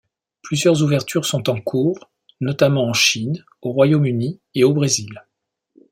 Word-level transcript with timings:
Plusieurs 0.41 0.81
ouverture 0.81 1.25
sont 1.25 1.47
en 1.51 1.61
cours, 1.61 2.09
notamment 2.39 2.87
en 2.87 2.93
Chine, 2.93 3.45
au 3.61 3.71
Royaume-Uni 3.71 4.39
et 4.55 4.63
au 4.63 4.73
Brésil. 4.73 5.11